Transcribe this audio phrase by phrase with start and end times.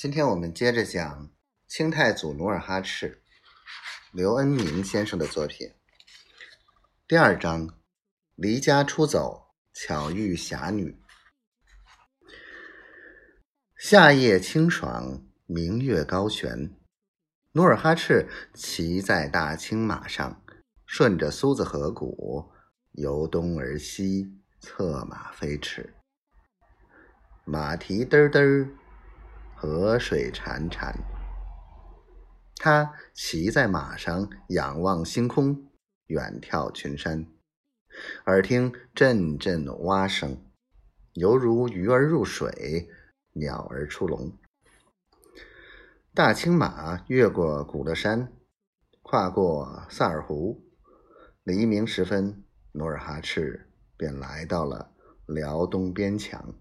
[0.00, 1.30] 今天我们接着讲
[1.66, 3.22] 清太祖努尔哈赤，
[4.12, 5.74] 刘恩明先生的作品。
[7.06, 7.68] 第二章，
[8.34, 10.98] 离家出走，巧遇侠女。
[13.76, 16.74] 夏夜清爽，明月高悬，
[17.52, 20.42] 努尔哈赤骑在大青马上，
[20.86, 22.50] 顺着苏子河谷
[22.92, 25.92] 由东而西，策马飞驰，
[27.44, 28.79] 马蹄嘚嘚。
[29.62, 30.94] 河水潺潺，
[32.56, 35.70] 他骑在马上，仰望星空，
[36.06, 37.26] 远眺群山，
[38.24, 40.42] 耳听阵阵蛙声，
[41.12, 42.88] 犹如鱼儿入水，
[43.34, 44.32] 鸟儿出笼。
[46.14, 48.32] 大青马越过古勒山，
[49.02, 50.70] 跨过萨尔湖，
[51.42, 52.42] 黎明时分，
[52.72, 54.94] 努尔哈赤便来到了
[55.26, 56.54] 辽东边墙。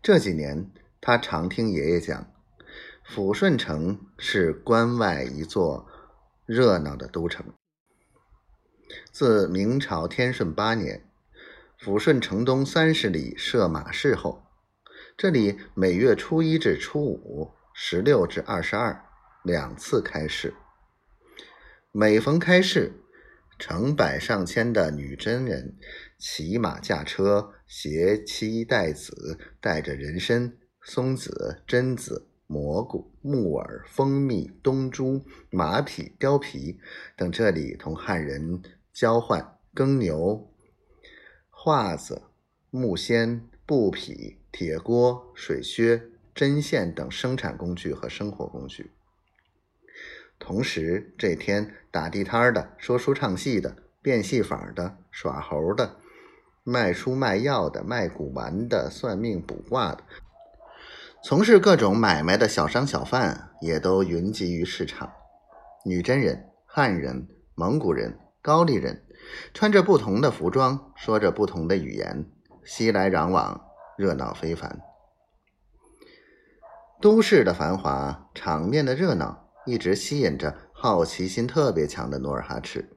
[0.00, 0.70] 这几年。
[1.00, 2.30] 他常听爷爷讲，
[3.08, 5.88] 抚顺城是关外一座
[6.44, 7.54] 热闹的都城。
[9.10, 11.08] 自明朝天顺八年，
[11.80, 14.44] 抚顺城东三十里设马市后，
[15.16, 19.02] 这里每月初一至初五、十六至二十二
[19.42, 20.52] 两次开市。
[21.92, 22.92] 每逢开市，
[23.58, 25.78] 成百上千的女真人
[26.18, 30.58] 骑马驾车，携妻带子，带着人参。
[30.92, 36.80] 松子、榛子、蘑菇、木耳、蜂蜜、冬珠、马匹、貂皮
[37.16, 38.60] 等，这里同汉人
[38.92, 40.50] 交换耕牛、
[41.48, 42.22] 画子、
[42.70, 48.90] 木锨、布匹、铁锅、水靴、针线等生产工具和生活工具。
[50.40, 55.98] 同时，这天打地摊的、说书唱戏的、变戏法的、耍猴的、
[56.64, 60.02] 卖书卖药的、卖古玩的、算命卜卦的。
[61.22, 65.12] 从事各种买卖的小商小贩也都云集于市场，
[65.84, 69.04] 女真人、汉人、蒙古人、高丽人，
[69.52, 72.24] 穿着不同的服装，说着不同的语言，
[72.64, 73.60] 熙来攘往，
[73.98, 74.80] 热闹非凡。
[77.02, 82.96] 都市的繁华，场面的热闹，一直吸引着好奇心特别强的努尔哈赤，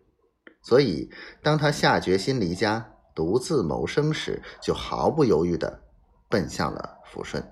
[0.61, 5.83] 所以当他下决心离家独自谋生时，就毫不犹豫地
[6.29, 7.45] 奔向了抚顺。